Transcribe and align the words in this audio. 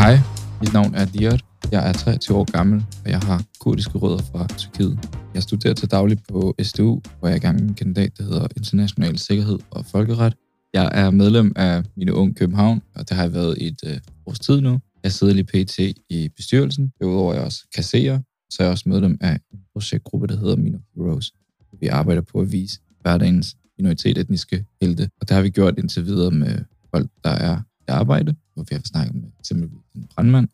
hej. 0.00 0.18
Mit 0.60 0.72
navn 0.72 0.94
er 0.94 1.04
Diot. 1.04 1.40
Jeg 1.72 1.88
er 1.88 1.92
23 1.92 2.36
år 2.36 2.52
gammel, 2.52 2.84
og 3.04 3.10
jeg 3.10 3.20
har 3.20 3.42
kurdiske 3.60 3.98
rødder 3.98 4.22
fra 4.32 4.46
Tyrkiet. 4.58 4.98
Jeg 5.34 5.42
studerer 5.42 5.74
til 5.74 5.90
daglig 5.90 6.18
på 6.28 6.54
SDU, 6.62 7.00
hvor 7.18 7.28
jeg 7.28 7.32
er 7.32 7.36
i 7.36 7.40
gang 7.40 7.60
med 7.60 7.68
en 7.68 7.74
kandidat, 7.74 8.18
der 8.18 8.24
hedder 8.24 8.46
International 8.56 9.18
Sikkerhed 9.18 9.58
og 9.70 9.86
Folkeret. 9.86 10.34
Jeg 10.74 10.90
er 10.92 11.10
medlem 11.10 11.52
af 11.56 11.82
Mine 11.96 12.14
Unge 12.14 12.34
København, 12.34 12.82
og 12.94 13.08
det 13.08 13.16
har 13.16 13.24
jeg 13.24 13.32
været 13.32 13.58
i 13.58 13.66
et 13.66 13.80
øh, 13.86 13.98
års 14.26 14.40
tid 14.40 14.60
nu. 14.60 14.80
Jeg 15.04 15.12
sidder 15.12 15.34
lige 15.34 15.44
pt. 15.44 15.78
i 16.10 16.28
bestyrelsen. 16.36 16.92
Derudover 17.00 17.32
er 17.32 17.36
jeg 17.36 17.44
også 17.44 17.64
kasserer, 17.74 18.20
så 18.50 18.62
er 18.62 18.64
jeg 18.66 18.72
også 18.72 18.88
medlem 18.88 19.18
af 19.20 19.40
en 19.52 19.58
projektgruppe, 19.72 20.26
der 20.26 20.36
hedder 20.36 20.56
Mine 20.56 20.80
Heroes. 20.96 21.32
Vi 21.80 21.86
arbejder 21.86 22.22
på 22.22 22.40
at 22.40 22.52
vise 22.52 22.80
hverdagens 23.00 23.56
minoritet 23.78 24.18
etniske 24.18 24.64
helte, 24.80 25.10
og 25.20 25.28
det 25.28 25.34
har 25.34 25.42
vi 25.42 25.50
gjort 25.50 25.78
indtil 25.78 26.06
videre 26.06 26.30
med 26.30 26.58
folk, 26.94 27.10
der 27.24 27.30
er 27.30 27.62
arbejde, 27.90 28.34
hvor 28.54 28.62
vi 28.62 28.74
har 28.74 28.82
snakket 28.84 29.14
med 29.14 29.28
eksempelvis 29.40 29.78
en 29.94 30.08
brandmand, 30.14 30.48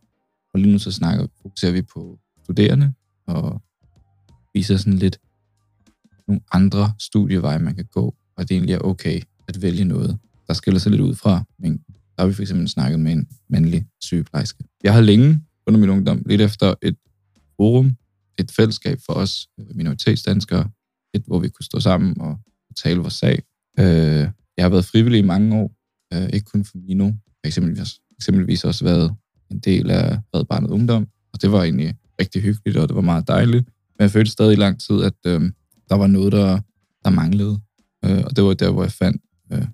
og 0.55 0.61
lige 0.61 0.73
nu 0.73 0.79
så 0.79 0.93
snakker, 0.93 1.27
fokuserer 1.43 1.73
vi 1.73 1.83
på 1.83 2.19
studerende, 2.45 2.93
og 3.27 3.63
viser 4.55 4.77
sådan 4.77 4.99
lidt 4.99 5.19
nogle 6.29 6.41
andre 6.53 6.93
studieveje, 6.99 7.59
man 7.59 7.75
kan 7.75 7.85
gå, 7.85 8.15
og 8.37 8.49
det 8.49 8.51
egentlig 8.51 8.75
er 8.75 8.79
okay 8.79 9.21
at 9.49 9.63
vælge 9.63 9.85
noget, 9.85 10.19
der 10.49 10.55
skiller 10.55 10.81
sig 10.81 10.91
lidt 10.91 11.03
ud 11.03 11.15
fra 11.15 11.45
mængden. 11.59 11.95
Der 12.17 12.23
har 12.23 12.27
vi 12.27 12.35
fx 12.35 12.41
eksempel 12.41 12.69
snakket 12.69 13.01
med 13.01 13.13
en 13.13 13.29
mandlig 13.49 13.87
sygeplejerske. 14.01 14.65
Jeg 14.83 14.95
har 14.95 15.01
længe 15.01 15.41
under 15.67 15.81
min 15.81 15.91
ungdom 15.91 16.23
lidt 16.27 16.41
efter 16.41 16.75
et 16.83 16.97
forum, 17.57 17.97
et 18.39 18.51
fællesskab 18.51 18.99
for 19.07 19.13
os 19.13 19.49
øh, 19.61 19.67
minoritetsdanskere, 19.75 20.71
et, 21.15 21.23
hvor 21.27 21.39
vi 21.39 21.49
kunne 21.49 21.65
stå 21.65 21.81
sammen 21.81 22.21
og 22.21 22.39
tale 22.77 23.01
vores 23.01 23.15
sag. 23.15 23.43
Øh, 23.79 24.29
jeg 24.57 24.65
har 24.65 24.69
været 24.69 24.85
frivillig 24.85 25.19
i 25.19 25.23
mange 25.23 25.57
år, 25.57 25.76
øh, 26.15 26.29
ikke 26.33 26.51
kun 26.53 26.65
for 26.65 26.79
Mino. 26.79 27.05
Har 27.05 27.47
eksempelvis, 27.47 28.01
eksempelvis 28.19 28.65
også 28.65 28.85
været 28.85 29.15
en 29.51 29.59
del 29.59 29.91
af 29.91 30.19
Red 30.35 30.45
Barnet 30.45 30.71
Ungdom, 30.71 31.09
og 31.33 31.43
det 31.43 31.53
var 31.53 31.63
egentlig 31.63 31.95
rigtig 32.21 32.43
hyggeligt, 32.43 32.77
og 32.77 32.89
det 32.89 32.97
var 32.97 33.03
meget 33.03 33.29
dejligt. 33.29 33.65
Men 33.67 34.03
jeg 34.03 34.11
følte 34.11 34.31
stadig 34.31 34.53
i 34.53 34.57
lang 34.57 34.81
tid, 34.81 35.03
at 35.03 35.15
øh, 35.27 35.41
der 35.89 35.95
var 35.95 36.07
noget, 36.07 36.33
der, 36.33 36.61
der 37.05 37.11
manglede. 37.11 37.61
Øh, 38.05 38.23
og 38.25 38.37
det 38.37 38.45
var 38.45 38.55
der, 38.55 38.71
hvor 38.71 38.83
jeg 38.83 38.93
fandt 38.93 39.23
øh, 39.53 39.67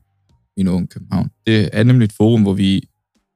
Mino 0.57 0.73
Ung 0.73 0.91
København. 0.91 1.31
Det 1.47 1.69
er 1.73 1.83
nemlig 1.83 2.05
et 2.05 2.13
forum, 2.13 2.43
hvor 2.43 2.55
vi 2.55 2.89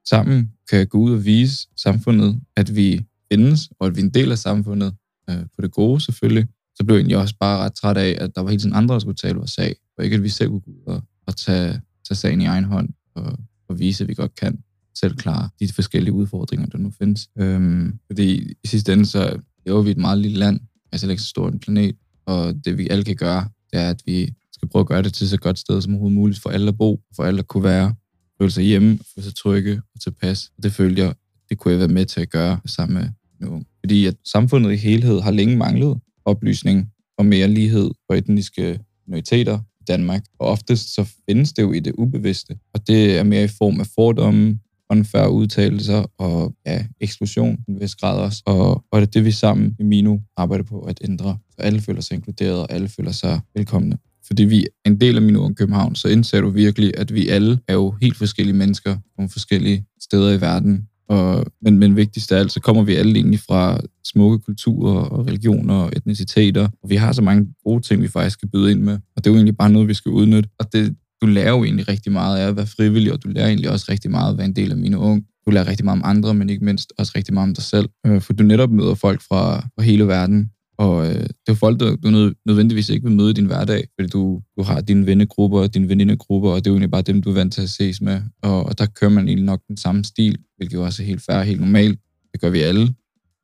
sammen 0.08 0.52
kan 0.70 0.86
gå 0.86 0.98
ud 0.98 1.12
og 1.12 1.24
vise 1.24 1.68
samfundet, 1.76 2.40
at 2.56 2.76
vi 2.76 3.04
findes, 3.32 3.68
og 3.80 3.86
at 3.86 3.96
vi 3.96 4.00
er 4.00 4.04
en 4.04 4.10
del 4.10 4.32
af 4.32 4.38
samfundet, 4.38 4.94
øh, 5.30 5.42
på 5.54 5.62
det 5.62 5.72
gode 5.72 6.00
selvfølgelig. 6.00 6.46
Så 6.74 6.84
blev 6.84 6.96
jeg 6.96 7.00
egentlig 7.00 7.16
også 7.16 7.34
bare 7.40 7.58
ret 7.58 7.74
træt 7.74 7.96
af, 7.96 8.16
at 8.20 8.34
der 8.34 8.40
var 8.40 8.50
hele 8.50 8.60
tiden 8.60 8.74
andre, 8.74 8.92
der 8.94 8.98
skulle 8.98 9.16
tale 9.16 9.38
vores 9.38 9.50
sag, 9.50 9.76
og 9.98 10.04
ikke 10.04 10.16
at 10.16 10.22
vi 10.22 10.28
selv 10.28 10.48
kunne 10.48 10.60
gå 10.60 10.70
ud 10.70 10.82
og, 10.86 11.02
og 11.26 11.36
tage, 11.36 11.80
tage 12.08 12.16
sagen 12.16 12.40
i 12.40 12.44
egen 12.44 12.64
hånd 12.64 12.88
og, 13.14 13.38
og 13.68 13.78
vise, 13.78 14.04
at 14.04 14.08
vi 14.08 14.14
godt 14.14 14.34
kan 14.34 14.58
selv 14.94 15.16
klare 15.16 15.48
de 15.60 15.72
forskellige 15.72 16.12
udfordringer, 16.12 16.66
der 16.66 16.78
nu 16.78 16.90
findes. 16.98 17.28
Øhm, 17.38 17.98
fordi 18.06 18.52
i 18.64 18.66
sidste 18.66 18.92
ende, 18.92 19.06
så 19.06 19.38
lever 19.66 19.82
vi 19.82 19.90
et 19.90 19.96
meget 19.96 20.18
lille 20.18 20.38
land, 20.38 20.60
altså 20.92 21.10
ikke 21.10 21.22
så 21.22 21.28
stor 21.28 21.48
en 21.48 21.58
planet, 21.58 21.96
og 22.26 22.54
det 22.64 22.78
vi 22.78 22.88
alle 22.88 23.04
kan 23.04 23.16
gøre, 23.16 23.48
det 23.72 23.80
er, 23.80 23.90
at 23.90 24.02
vi 24.06 24.34
skal 24.52 24.68
prøve 24.68 24.80
at 24.80 24.86
gøre 24.86 25.02
det 25.02 25.12
til 25.14 25.28
så 25.28 25.36
godt 25.36 25.58
sted 25.58 25.80
som 25.82 25.92
overhovedet 25.92 26.14
muligt 26.14 26.42
for 26.42 26.50
alle 26.50 26.68
at 26.68 26.78
bo, 26.78 27.00
for 27.16 27.24
alle 27.24 27.38
at 27.38 27.46
kunne 27.46 27.64
være, 27.64 27.94
føle 28.40 28.50
sig 28.50 28.64
hjemme, 28.64 28.98
føle 29.14 29.24
sig 29.24 29.34
trygge 29.34 29.82
og 29.94 30.00
tilpas. 30.00 30.50
Og 30.56 30.62
det 30.62 30.72
følger, 30.72 31.04
jeg, 31.04 31.14
det 31.48 31.58
kunne 31.58 31.72
jeg 31.72 31.78
være 31.78 31.88
med 31.88 32.06
til 32.06 32.20
at 32.20 32.30
gøre 32.30 32.60
sammen 32.66 32.94
med 32.98 33.08
nu. 33.40 33.62
Fordi 33.80 34.06
at 34.06 34.16
samfundet 34.24 34.72
i 34.72 34.76
helhed 34.76 35.20
har 35.20 35.30
længe 35.30 35.56
manglet 35.56 36.00
oplysning 36.24 36.90
og 37.18 37.26
mere 37.26 37.48
lighed 37.48 37.90
for 38.06 38.14
etniske 38.14 38.80
minoriteter 39.06 39.58
Danmark. 39.88 40.24
Og 40.38 40.48
oftest 40.48 40.94
så 40.94 41.06
findes 41.28 41.52
det 41.52 41.62
jo 41.62 41.72
i 41.72 41.80
det 41.80 41.92
ubevidste, 41.98 42.56
og 42.74 42.86
det 42.86 43.18
er 43.18 43.22
mere 43.22 43.44
i 43.44 43.48
form 43.48 43.80
af 43.80 43.86
fordomme, 43.94 44.58
unfair 44.90 45.26
udtalelser 45.26 46.04
og 46.18 46.54
ja, 46.66 46.84
eksklusion 47.00 47.58
i 47.68 47.70
en 47.70 47.80
vis 47.80 47.94
grad 47.94 48.18
også. 48.18 48.42
Og, 48.46 48.84
og 48.90 49.00
det 49.00 49.06
er 49.06 49.10
det, 49.10 49.24
vi 49.24 49.30
sammen 49.30 49.76
i 49.78 49.82
Mino 49.82 50.18
arbejder 50.36 50.64
på 50.64 50.80
at 50.80 51.00
ændre, 51.04 51.38
så 51.50 51.56
alle 51.58 51.80
føler 51.80 52.00
sig 52.00 52.14
inkluderet, 52.14 52.58
og 52.58 52.72
alle 52.72 52.88
føler 52.88 53.12
sig 53.12 53.40
velkomne. 53.54 53.98
Fordi 54.26 54.44
vi 54.44 54.66
er 54.84 54.90
en 54.90 55.00
del 55.00 55.16
af 55.16 55.22
Mino 55.22 55.52
København, 55.52 55.94
så 55.94 56.08
indser 56.08 56.40
du 56.40 56.50
virkelig, 56.50 56.98
at 56.98 57.14
vi 57.14 57.28
alle 57.28 57.58
er 57.68 57.74
jo 57.74 57.94
helt 58.02 58.16
forskellige 58.16 58.56
mennesker 58.56 58.96
på 59.18 59.28
forskellige 59.28 59.84
steder 60.00 60.32
i 60.32 60.40
verden. 60.40 60.88
Og, 61.08 61.46
men, 61.62 61.78
men 61.78 61.96
vigtigst 61.96 62.32
af 62.32 62.38
alt, 62.38 62.52
så 62.52 62.60
kommer 62.60 62.82
vi 62.82 62.94
alle 62.94 63.14
egentlig 63.14 63.40
fra 63.40 63.80
smukke 64.04 64.38
kulturer 64.38 65.00
og 65.00 65.26
religioner 65.26 65.74
og 65.74 65.92
etniciteter. 65.96 66.68
Og 66.82 66.90
vi 66.90 66.96
har 66.96 67.12
så 67.12 67.22
mange 67.22 67.46
gode 67.64 67.82
ting, 67.82 68.02
vi 68.02 68.08
faktisk 68.08 68.34
skal 68.34 68.48
byde 68.48 68.70
ind 68.70 68.80
med. 68.80 68.94
Og 68.94 69.24
det 69.24 69.26
er 69.26 69.30
jo 69.30 69.36
egentlig 69.36 69.56
bare 69.56 69.70
noget, 69.70 69.88
vi 69.88 69.94
skal 69.94 70.12
udnytte. 70.12 70.48
Og 70.58 70.72
det, 70.72 70.96
du 71.22 71.26
lærer 71.26 71.50
jo 71.50 71.64
egentlig 71.64 71.88
rigtig 71.88 72.12
meget 72.12 72.38
af 72.38 72.48
at 72.48 72.56
være 72.56 72.66
frivillig, 72.66 73.12
og 73.12 73.24
du 73.24 73.28
lærer 73.28 73.46
egentlig 73.46 73.70
også 73.70 73.86
rigtig 73.88 74.10
meget 74.10 74.32
at 74.32 74.38
være 74.38 74.46
en 74.46 74.56
del 74.56 74.70
af 74.70 74.76
mine 74.76 74.98
unge. 74.98 75.24
Du 75.46 75.50
lærer 75.50 75.68
rigtig 75.68 75.84
meget 75.84 76.02
om 76.02 76.10
andre, 76.10 76.34
men 76.34 76.50
ikke 76.50 76.64
mindst 76.64 76.92
også 76.98 77.12
rigtig 77.16 77.34
meget 77.34 77.48
om 77.48 77.54
dig 77.54 77.64
selv. 77.64 77.88
Øh, 78.06 78.20
for 78.20 78.32
du 78.32 78.44
netop 78.44 78.70
møder 78.70 78.94
folk 78.94 79.22
fra, 79.22 79.60
fra 79.74 79.82
hele 79.82 80.06
verden, 80.06 80.50
og 80.78 81.06
øh, 81.06 81.22
det 81.22 81.48
er 81.48 81.54
folk, 81.54 81.80
der 81.80 81.96
du 81.96 82.32
nødvendigvis 82.46 82.88
ikke 82.88 83.06
vil 83.06 83.16
møde 83.16 83.30
i 83.30 83.32
din 83.32 83.46
hverdag, 83.46 83.88
fordi 83.94 84.08
du, 84.08 84.42
du 84.58 84.62
har 84.62 84.80
dine 84.80 85.06
vennegrupper 85.06 85.58
og 85.58 85.74
dine 85.74 85.88
venindegrupper, 85.88 86.50
og 86.50 86.56
det 86.56 86.66
er 86.66 86.70
jo 86.70 86.74
egentlig 86.74 86.90
bare 86.90 87.02
dem, 87.02 87.22
du 87.22 87.30
er 87.30 87.34
vant 87.34 87.52
til 87.52 87.62
at 87.62 87.70
ses 87.70 88.00
med. 88.00 88.22
Og, 88.42 88.66
og 88.66 88.78
der 88.78 88.86
kører 88.86 89.10
man 89.10 89.28
egentlig 89.28 89.44
nok 89.44 89.60
den 89.68 89.76
samme 89.76 90.04
stil, 90.04 90.38
hvilket 90.56 90.74
jo 90.74 90.84
også 90.84 91.02
er 91.02 91.06
helt 91.06 91.22
fair 91.22 91.42
helt 91.42 91.60
normalt. 91.60 92.00
Det 92.32 92.40
gør 92.40 92.50
vi 92.50 92.60
alle. 92.60 92.94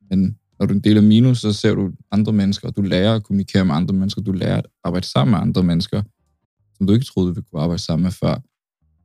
Men 0.09 0.37
når 0.59 0.65
du 0.65 0.77
deler 0.77 1.01
minus, 1.01 1.41
så 1.41 1.53
ser 1.53 1.75
du 1.75 1.91
andre 2.11 2.33
mennesker, 2.33 2.67
og 2.67 2.75
du 2.75 2.81
lærer 2.81 3.15
at 3.15 3.23
kommunikere 3.23 3.65
med 3.65 3.75
andre 3.75 3.93
mennesker, 3.93 4.21
du 4.21 4.31
lærer 4.31 4.57
at 4.57 4.65
arbejde 4.83 5.07
sammen 5.07 5.31
med 5.31 5.39
andre 5.39 5.63
mennesker, 5.63 6.01
som 6.77 6.87
du 6.87 6.93
ikke 6.93 7.05
troede, 7.05 7.29
du 7.29 7.33
ville 7.33 7.45
kunne 7.51 7.61
arbejde 7.61 7.81
sammen 7.81 8.03
med 8.03 8.11
før. 8.11 8.33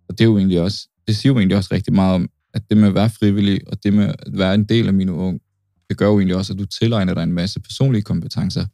Og 0.09 0.19
det 0.19 0.21
er 0.21 0.25
jo 0.25 0.39
egentlig 0.39 0.61
også, 0.61 0.89
det 1.07 1.17
siger 1.17 1.33
jo 1.33 1.39
egentlig 1.39 1.57
også 1.57 1.69
rigtig 1.73 1.95
meget 1.95 2.15
om, 2.15 2.29
at 2.55 2.63
det 2.71 2.77
med 2.77 2.89
at 2.89 2.95
være 2.95 3.11
frivillig, 3.11 3.61
og 3.67 3.85
det 3.85 3.95
med 3.95 4.05
at 4.05 4.39
være 4.39 4.55
en 4.55 4.65
del 4.65 4.89
af 4.89 4.95
mine 4.95 5.13
unge, 5.13 5.41
det 5.89 5.99
gør 5.99 6.07
jo 6.07 6.19
egentlig 6.19 6.37
også, 6.37 6.53
at 6.53 6.59
du 6.59 6.67
tilegner 6.67 7.15
dig 7.15 7.23
en 7.23 7.33
masse 7.33 7.61
personlige 7.61 8.03
kompetencer. 8.03 8.67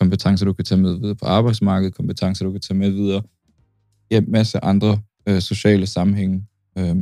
Kompetencer, 0.00 0.46
du 0.46 0.52
kan 0.52 0.64
tage 0.64 0.80
med 0.80 0.98
videre 0.98 1.14
på 1.14 1.26
arbejdsmarkedet, 1.26 1.94
kompetencer, 1.94 2.44
du 2.44 2.52
kan 2.52 2.60
tage 2.60 2.78
med 2.78 2.90
videre 2.90 3.22
i 4.10 4.14
en 4.14 4.24
masse 4.28 4.64
andre 4.64 5.00
øh, 5.28 5.40
sociale 5.40 5.86
sammenhænge, 5.86 6.46
øh, 6.78 6.96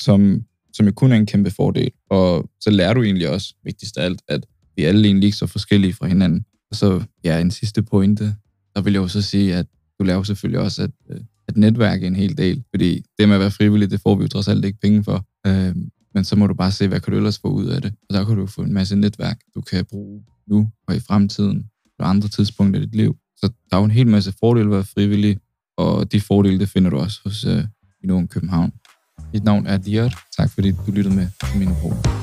som, 0.00 0.44
som 0.72 0.86
jo 0.86 0.92
kun 0.92 1.12
er 1.12 1.16
en 1.16 1.26
kæmpe 1.26 1.50
fordel. 1.50 1.90
Og 2.10 2.50
så 2.60 2.70
lærer 2.70 2.94
du 2.94 3.02
egentlig 3.02 3.28
også, 3.28 3.54
vigtigst 3.64 3.98
af 3.98 4.04
alt, 4.04 4.22
at 4.28 4.46
vi 4.76 4.84
alle 4.84 5.06
egentlig 5.06 5.26
ikke 5.26 5.38
så 5.38 5.46
forskellige 5.46 5.92
fra 5.92 6.06
hinanden. 6.06 6.44
Og 6.70 6.76
så, 6.76 7.04
ja, 7.24 7.40
en 7.40 7.50
sidste 7.50 7.82
pointe, 7.82 8.34
der 8.74 8.82
vil 8.82 8.92
jeg 8.92 9.00
jo 9.00 9.08
så 9.08 9.22
sige, 9.22 9.54
at 9.54 9.66
du 9.98 10.04
lærer 10.04 10.22
selvfølgelig 10.22 10.60
også 10.60 10.82
at, 10.82 10.90
øh, 11.10 11.20
at 11.48 11.56
netværke 11.56 12.06
en 12.06 12.16
hel 12.16 12.38
del, 12.38 12.64
fordi 12.70 13.04
det 13.18 13.28
med 13.28 13.36
at 13.36 13.40
være 13.40 13.50
frivillig, 13.50 13.90
det 13.90 14.00
får 14.00 14.14
vi 14.14 14.22
jo 14.22 14.28
trods 14.28 14.48
alt 14.48 14.64
ikke 14.64 14.78
penge 14.80 15.04
for. 15.04 15.26
Øh, 15.46 15.76
men 16.14 16.24
så 16.24 16.36
må 16.36 16.46
du 16.46 16.54
bare 16.54 16.72
se, 16.72 16.88
hvad 16.88 17.00
kan 17.00 17.12
du 17.12 17.16
ellers 17.16 17.38
få 17.38 17.48
ud 17.48 17.66
af 17.66 17.82
det. 17.82 17.94
Og 18.08 18.14
der 18.14 18.24
kan 18.24 18.36
du 18.36 18.46
få 18.46 18.62
en 18.62 18.72
masse 18.72 18.96
netværk, 18.96 19.38
du 19.54 19.60
kan 19.60 19.84
bruge 19.84 20.22
nu 20.46 20.70
og 20.88 20.96
i 20.96 21.00
fremtiden 21.00 21.66
på 21.98 22.04
andre 22.04 22.28
tidspunkter 22.28 22.80
i 22.80 22.84
dit 22.84 22.94
liv. 22.94 23.16
Så 23.36 23.50
der 23.70 23.76
er 23.76 23.80
jo 23.80 23.84
en 23.84 23.90
hel 23.90 24.06
masse 24.06 24.32
fordele 24.40 24.68
ved 24.68 24.76
at 24.76 24.78
være 24.78 24.84
frivillig, 24.94 25.38
og 25.76 26.12
de 26.12 26.20
fordele, 26.20 26.58
det 26.58 26.68
finder 26.68 26.90
du 26.90 26.98
også 26.98 27.20
hos 27.24 27.44
øh, 27.44 27.64
i 28.04 28.06
nogen 28.06 28.28
København. 28.28 28.72
Mit 29.32 29.44
navn 29.44 29.66
er 29.66 29.76
Diot. 29.76 30.12
Tak 30.38 30.50
fordi 30.50 30.70
du 30.70 30.92
lyttede 30.92 31.14
med 31.14 31.28
til 31.50 31.58
min 31.58 31.68
ord. 31.68 32.21